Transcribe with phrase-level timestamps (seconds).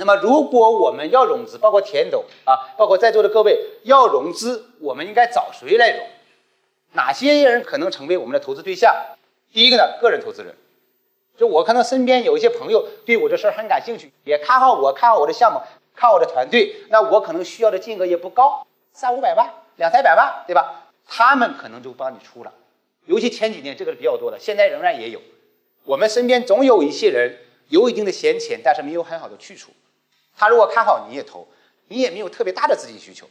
[0.00, 6.06] 那么如果我们要融资，包括田总啊，包括在座的各位要融资，我们应该找谁来融？
[6.92, 8.96] 哪些人可能成为我们的投资对象？
[9.52, 10.54] 第一个呢，个人投资人，
[11.36, 15.60] 就我可能身边有一些朋友对我这事儿很感兴趣，也看好我，看好我的项目，
[15.94, 20.86] 看我的团队，那我可能需要的金额也不高，三五百万、两三百万，对吧？
[21.06, 22.50] 他们可能就帮你出了。
[23.04, 25.20] 尤其前几年这个是比较多的，现在仍然也有。
[25.84, 27.36] 我们身边总有一些人
[27.68, 29.70] 有一定的闲钱，但是没有很好的去处。
[30.40, 31.46] 他如果看好你也投，
[31.88, 33.28] 你也没有特别大的资金需求，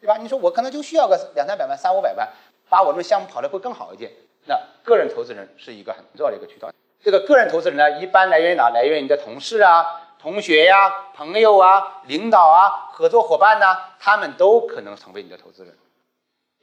[0.00, 0.16] 对吧？
[0.16, 2.26] 你说我可能就需要个两三百万、三五百万，
[2.70, 4.10] 把我们的项目跑得会更好一点。
[4.46, 6.72] 那个人投资人是一个很重要的一个渠道。
[7.04, 8.70] 这个个人投资人呢，一般来源于哪？
[8.70, 9.84] 来源于你的同事啊、
[10.18, 15.76] 同学呀、朋友啊、领导啊、合作伙伴呐，他们都可能成为你的投资人。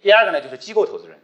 [0.01, 1.19] 第二个呢，就是机构投资人，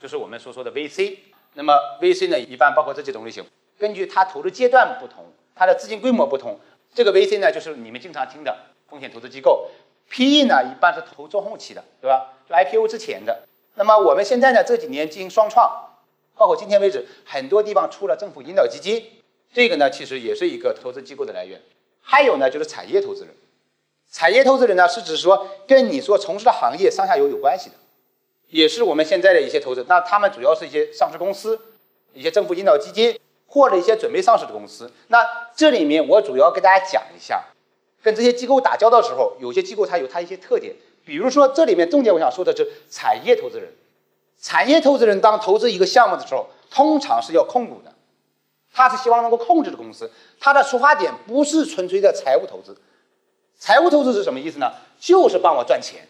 [0.00, 1.18] 就是我们所说的 VC。
[1.54, 3.44] 那么 VC 呢，一般包括这几种类型，
[3.80, 5.24] 根据他投资阶段不同，
[5.56, 6.60] 它的资金规模不同，
[6.94, 8.54] 这个 VC 呢，就是你们经常听的
[8.88, 9.68] 风险投资机构。
[10.10, 12.34] PE 呢，一般是投中后期的，对吧？
[12.48, 13.42] 就 IPO 之前的。
[13.76, 15.88] 那么我们现在呢，这几年进行双创。
[16.34, 19.04] 包括今天为止，很多地方出了政府引导基金，
[19.52, 21.60] 这个呢其实也是一个投资机构的来源。
[22.00, 23.34] 还有呢就是产业投资人，
[24.10, 27.76] 产业投资人呢是指说跟你所从事的行业上下游有关系的，
[28.48, 29.84] 也是我们现在的一些投资。
[29.88, 31.60] 那他们主要是一些上市公司、
[32.12, 33.16] 一些政府引导基金
[33.52, 34.90] 或者一些准备上市的公司。
[35.08, 35.18] 那
[35.54, 37.44] 这里面我主要给大家讲一下，
[38.02, 43.68] 跟这些机构打交道的时候，有些机构它有它一些特点，比如说这里面重点我想说的是产业投资人。
[44.40, 47.92] 产业投资人当投资一个项目的时候，通常是要控股的，
[48.72, 52.74] 他是希望能够控制的公司，他的出发点不是纯粹的财务投资。
[53.58, 54.72] 财务投资是什么意思呢？
[54.98, 56.08] 就是帮我赚钱，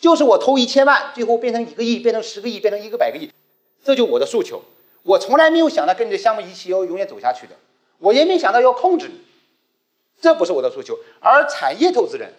[0.00, 3.30] 就是我投一千万，最后变成一个亿，变成十个亿，变成一个百个亿，
[3.84, 4.62] 这就我的诉求。
[5.02, 7.54] 我从来没有想到跟你的项目一起要永远走下去的，
[7.98, 9.20] 我也没想到要控制你，
[10.20, 10.98] 这不是我的诉求。
[11.20, 12.32] 而产业投资人，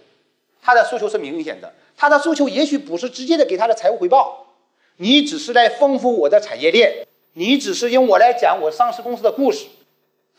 [0.61, 4.47] 他的诉求是明显的，他的诉求也许不是直接的给他的财务回报。
[4.97, 9.65] 你只是来丰富我的产业链，你只是用我来讲我上市公司的故事，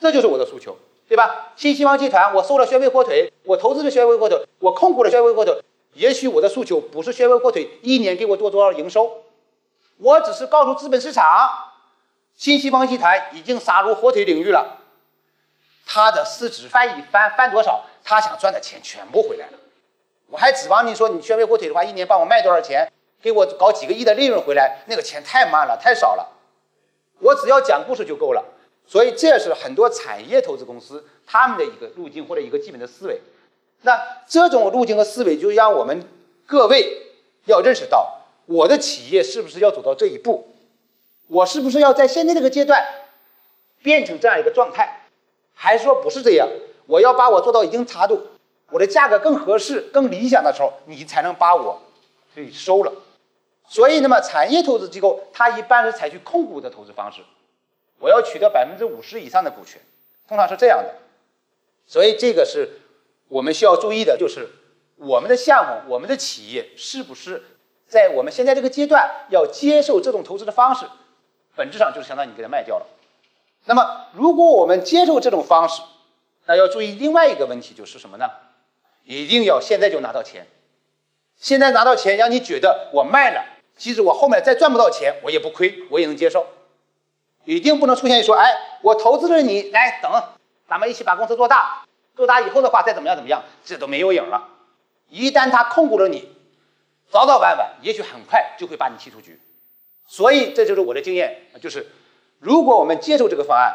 [0.00, 0.76] 这就是我的诉求，
[1.08, 1.52] 对吧？
[1.56, 5.54] 新希望集团，我收了宣威火腿，我投资了宣威火腿，我控股了宣威火腿。
[5.94, 9.24] 也许我的诉求不是宣威火腿一年给我多多少营收，
[9.98, 11.24] 我只是告诉资本市场，
[12.36, 14.78] 新西方集团已经杀入火腿领域了，
[15.86, 19.58] 他的市值翻一翻翻多少，他想赚的钱全部回来了。
[20.28, 22.90] 我还指望你说你宣威火腿的话，一年帮我卖多少钱？
[23.22, 26.28] 给我搞几个亿的利润回来，那个钱太慢了，太少了。
[27.20, 28.44] 我只要讲故事就够了。
[28.86, 33.18] 所以这是很多产业投资公司他们的一个路径或者一个基本的思维。
[33.80, 36.06] 那这种路径和思维就让我们
[36.44, 37.06] 各位
[37.46, 40.53] 要认识到，我的企业是不是要走到这一步？
[41.34, 42.86] 我是不是要在现在这个阶段
[43.82, 45.00] 变成这样一个状态？
[45.52, 46.48] 还是说不是这样？
[46.86, 48.28] 我要把我做到一定程度，
[48.70, 51.82] 我的价格更合适、更理想的时候，你才能把我
[52.36, 52.92] 给收了。
[53.66, 57.22] 所以，那么产业投资机构它一般是采取控股的投资方式，
[57.98, 59.80] 我要取得百分之五十以上的股权，
[60.28, 60.94] 通常是这样的。
[61.84, 62.78] 所以，这个是
[63.26, 64.48] 我们需要注意的，就是
[64.96, 67.42] 我们的项目、我们的企业是不是
[67.88, 70.86] 在我们现在这个阶段要接受这种投资的方式，
[71.56, 72.87] 本质上就是相当于你给它卖掉了。
[73.66, 75.82] 那么，如果我们接受这种方式，
[76.47, 78.31] 那要注意另外一个问题就是什么呢？
[79.04, 80.47] 一定要现在就拿到钱，
[81.37, 83.44] 现在拿到钱，让你觉得我卖了。
[83.76, 86.47] 即使我后面再赚不到钱，我也不亏，我也能接受。
[87.44, 88.50] 一定不能出现说，哎，
[88.82, 90.10] 我投资了你，来等，
[90.69, 94.48] 咱们一起把公司做大，做大以后的话再怎么样怎么样，这都没有影了。
[95.09, 96.28] 一旦他控股了你，
[97.10, 99.41] 早早晚晚，也许很快就会把你踢出局。
[100.06, 101.87] 所以这就是我的经验，就是
[102.38, 103.75] 如果我们接受这个方案，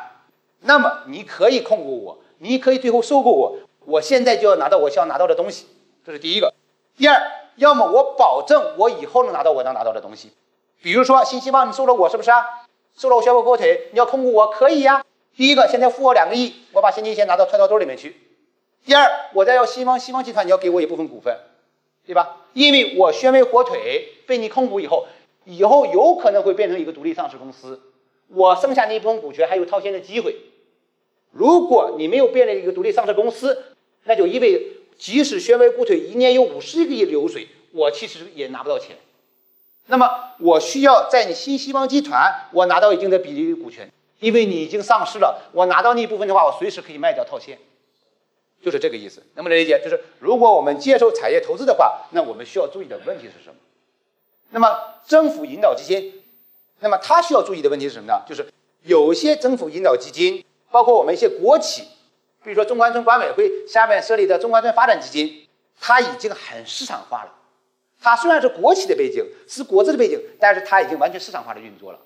[0.62, 5.68] 那么你可以控股我，你可以最后收购我，我现在就要拿到我需要拿到的东西，
[6.06, 6.54] 这是第一个。
[6.98, 7.20] 第二。
[7.60, 10.32] 要么我保证我以后能拿到我能拿到的东西，
[10.82, 12.42] 比如说新希望你收了我是不是啊？
[12.96, 15.04] 收了我宣布火腿，你要控股我可以呀。
[15.36, 18.16] 第一个现在付我两个亿，我把现金先拿到揣到兜里面去。
[18.86, 21.38] 第二，我再要希望希望集团你要给我一部分股份，
[22.06, 22.38] 对吧？
[22.54, 25.06] 因为我宣威火腿被你控股以后，
[25.50, 27.82] 以后有可能会变成一个独立上市公司，
[28.28, 30.36] 我剩下那一部分股权还有套现的机会。
[31.32, 33.64] 如果你没有变成一个独立上市公司，
[34.04, 34.76] 那就意味。
[34.96, 38.98] 即使宣威股腿一年有五十个亿流水，我其实也拿不到钱。
[39.88, 40.08] 那么
[40.40, 47.58] 我需要在你新希望集团，我拿到一定的比例的股权，因为你已经上市了，我拿到那一部分的话，我随时可以卖掉套现，
[48.62, 49.24] 就是这个意思。
[49.36, 49.80] 能不能理解？
[49.82, 53.56] 就是如果我们接受产业投资的话，那我们需要注意的问题是什么？
[54.52, 56.24] 那么政府引导基金，
[56.80, 58.22] 那么它需要注意的问题是什么呢？
[58.28, 58.46] 就是
[58.84, 61.84] 有些政府引导基金，包括我们一些国企。
[62.42, 65.46] 比如说中关村管委会下面设立的中关村发展基金，
[65.80, 67.32] 它已经很市场化了。
[68.02, 72.00] 它虽然是国企的背景，是国资的背景，但是它已经完全市场化的运作了。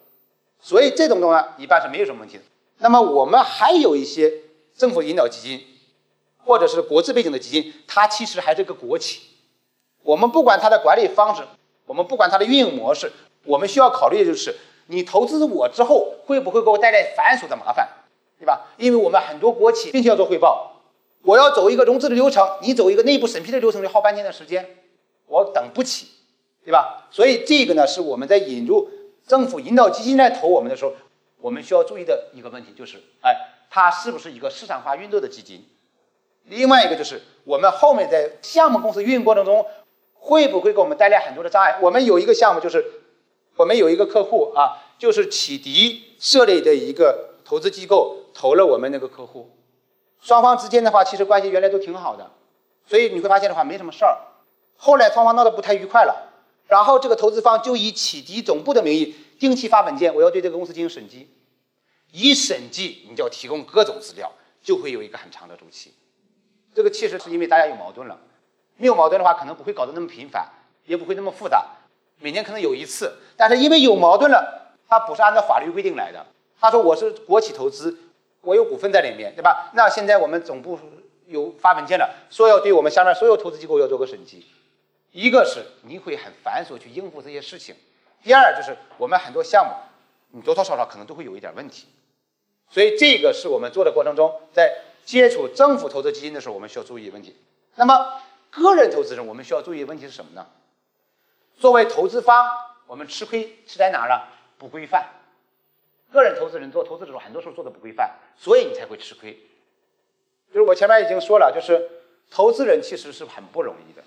[0.60, 2.44] 所以这种东西一般是没有什么问题的。
[2.80, 4.34] 那么我们还有一些
[4.76, 5.64] 政府引导基金，
[6.44, 9.22] 或者是国资背景的基金，它其实还是个国企。
[10.02, 11.44] 我们不管它的管理方式，
[11.86, 13.12] 我们不管它的运营模式，
[13.46, 14.56] 我们需要考虑的就是
[14.88, 17.88] 你投资我之后会不会给我带来繁琐的麻烦，
[18.40, 18.68] 对吧？
[18.78, 20.82] 因为我们很多国企并且要做汇报，
[21.22, 24.78] 我要走一个融资的流程，你走一个内部审批的流程就耗半天的时间，
[25.28, 26.08] 我等不起，
[26.64, 27.08] 对吧？
[27.12, 28.90] 所以这个呢是我们在引入。
[29.26, 30.92] 政府引导基金来投我们的时候，
[31.40, 33.34] 我们需要注意的一个问题就是，哎，
[33.70, 35.66] 它是不是一个市场化运作的基金？
[36.44, 39.66] 另外一个就是，我们后面在项目公司运营过程中，
[40.26, 41.78] 会不会给我们带来很多的障碍？
[41.82, 42.86] 我们有一个项目就是，
[43.58, 49.52] 我们有一个客户啊，就是启迪设立的一个投资机构投了我们那个客户，
[50.22, 52.32] 双方之间的话其实关系原来都挺好的，
[52.86, 54.18] 所以你会发现的话没什么事儿，
[54.78, 56.32] 后来双方闹得不太愉快了。
[56.68, 61.28] 然后这个投资方就以启迪总部的名义定期发文件，我要对这个公司进行审计。
[62.14, 64.32] 一审计，你就要提供各种资料，
[64.64, 65.94] 就会有一个很长的周期。
[66.74, 68.18] 这个其实是因为大家有矛盾了，
[68.78, 70.48] 没有矛盾的话，可能不会搞得那么频繁，
[70.86, 71.66] 也不会那么复杂，
[72.20, 73.18] 每年可能有一次。
[73.38, 76.26] 但是因为有矛盾了，他不是按照法律规定来的。
[76.60, 77.98] 他说我是国企投资，
[78.42, 79.72] 我有股份在里面，对吧？
[79.74, 80.80] 那现在我们总部
[81.28, 84.46] 有发文件了，说要对我们下面所有投资机构要做个审计。
[85.12, 87.76] 一个是你会很繁琐去应付这些事情，
[88.24, 89.72] 第二就是我们很多项目，
[90.32, 91.86] 你多多少少可能都会有一点问题，
[92.70, 94.74] 所以这个是我们做的过程中，在
[95.06, 97.36] 接触政府投资基金的时候，我们需要注意的问题。
[97.76, 98.22] 那么
[98.56, 100.46] 个人投资人，我们需要注意的问题是什么呢？
[101.58, 102.46] 作为投资方，
[102.88, 104.28] 我们吃亏吃在哪儿呢？
[104.58, 105.08] 不规范。
[106.12, 109.34] 个人投资人做投资的时候，很多时候做的不规范，所以你才会吃亏。
[110.54, 111.90] 就是我前面已经说了，就是
[112.30, 114.04] 投资人其实是很不容易的。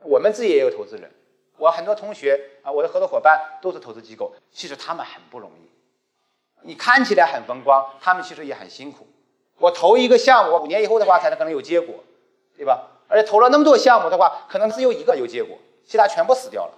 [0.00, 1.10] 我们自己也有投资人，
[1.58, 5.68] 我很多同学啊，我的合作伙伴都是投资机构，其实他们很不容易。
[6.62, 9.06] 你看起来很风光，他们其实也很辛苦。
[9.58, 12.02] 我投一个项目，我五年以后的话才能可能有结果，
[12.56, 12.92] 对吧？
[13.08, 16.72] 而且投了那么多项目的话，可能只有一个有结果，其他全部死掉了。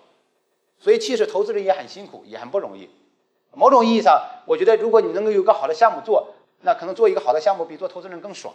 [0.78, 2.88] 所以其实投资人也很辛苦，也很不容易。
[3.52, 6.28] 某种意义上，我觉得如果你能够有个好的项目做，
[6.60, 8.54] 那可能做一个好的项目比做投资人更爽，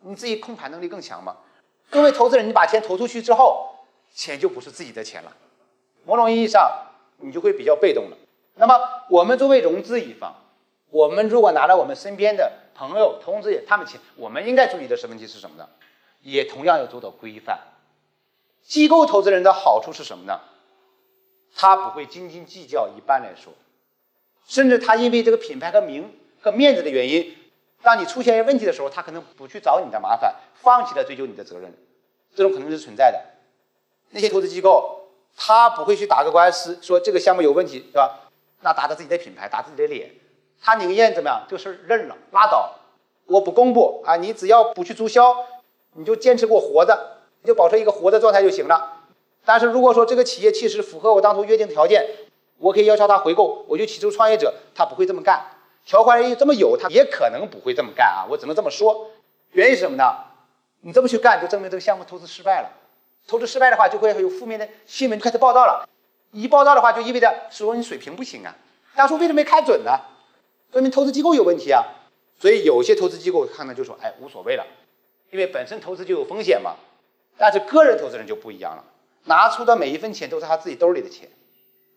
[0.00, 1.36] 你自己控盘能力更强嘛。
[1.90, 3.70] 各位投资人，你把钱投出去之后。
[4.16, 5.32] 钱就不是自己的钱了，
[6.04, 6.70] 某种意义上
[7.16, 8.16] 你就会比较被动了。
[8.54, 8.78] 那么
[9.10, 10.32] 我们作为融资一方，
[10.90, 15.68] 我们如果拿了我们身边的朋友、同志他们钱，我们应该注意的什么问题是什么呢？
[16.24, 17.60] 也同样要做到规范。
[18.62, 20.40] 机构投资人的好处是什么呢？
[21.54, 23.52] 他不会斤斤计较，一般来说，
[24.48, 27.36] 甚至他因为这个品牌和名和面子的原因，
[27.82, 31.72] 当你出现问题的时候，他可能不去找你的麻烦，放弃了追究你的责任，
[32.34, 33.20] 这种可能是存在的。
[34.10, 38.30] 那些投资机构，他不会去打个官司，说这个项目有问题，对吧？
[38.62, 40.10] 那打着自己的品牌，打自己的脸，
[40.60, 41.44] 他宁愿怎么样？
[41.46, 42.74] 这个事儿认了，拉倒，
[43.26, 44.16] 我不公布啊！
[44.16, 45.36] 你只要不去注销，
[45.94, 49.02] 你就坚持给我活着，你就保持一个活的状态就行了。
[49.44, 52.06] 但是如果说这个企业其实符合我当初约定的条件，
[52.58, 55.44] 我可以要求他回购，我就起诉创业者，他不会这么干。
[55.84, 58.24] 条款这么有，他也可能不会这么干啊！
[58.30, 59.10] 我只能这么说。
[59.52, 60.04] 原因是什么呢？
[60.80, 62.70] 你这么去干，就证明这个项目投资失败了。
[63.26, 65.86] 投资失败的话，就会有负面的新闻就开始报道了。
[66.32, 68.56] 一报道的话，就意味着说你水平不行啊。
[68.96, 69.90] 当初为什么没看准呢？
[70.72, 71.84] 说明投资机构有问题啊。
[72.40, 74.64] 所以有些投资机构看呢就说，哎，无所谓了，
[75.34, 76.76] 因为本身投资就有风险嘛。
[77.36, 78.84] 但是个人投资人就不一样了，
[79.24, 81.28] 拿出的每一分钱都是他自己兜里的钱，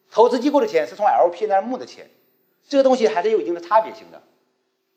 [0.10, 2.10] 投资机构的钱是从 LP 那儿募的钱，
[2.68, 4.24] 这个东西还是有一定的差别性的。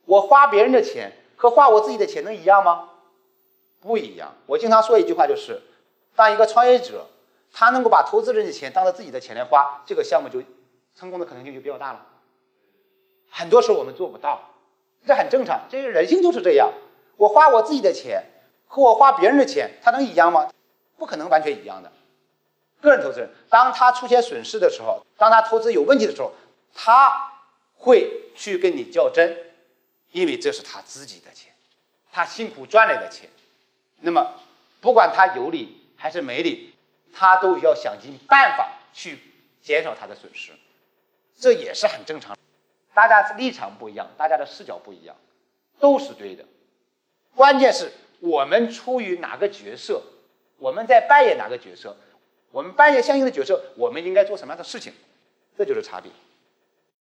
[0.06, 2.88] 我花别人的钱和花我自己的钱能一样吗？
[3.80, 4.34] 不一样。
[4.46, 5.60] 我经常说一句话就是。
[6.16, 7.08] 当一个创业者，
[7.52, 10.42] 他能够把投资人的钱当做自己的钱来花，这个项目就
[10.94, 12.06] 成功的可能性就比较大了。
[13.28, 14.50] 很多时候我们做不到，
[15.06, 16.72] 这很正常，这个人性就是这样。
[17.20, 18.24] 我花我自己的钱
[18.66, 20.50] 和我花别人的钱，它能一样吗？
[20.96, 21.92] 不可能完全一样的。
[22.80, 26.32] 个人投资人，当他出现损失的时候，当他投资有问题的时候，
[26.74, 27.30] 他
[27.76, 29.36] 会去跟你较真，
[30.12, 31.52] 因为这是他自己的钱，
[32.10, 33.28] 他辛苦赚来的钱。
[34.00, 34.34] 那么，
[34.80, 35.76] 不管他有理。
[36.02, 36.72] 还是没理，
[37.12, 39.18] 他都要想尽办法去
[39.60, 40.50] 减少他的损失，
[41.38, 42.34] 这也是很正常。
[42.94, 45.14] 大家立场不一样，大家的视角不一样，
[45.78, 46.42] 都是对的。
[47.34, 50.02] 关键是我们出于哪个角色，
[50.58, 51.96] 我们在扮演哪个角色，
[52.50, 54.92] 我们扮演相应的角色，我们应该做什么样的事情，
[55.56, 56.10] 这就是差别。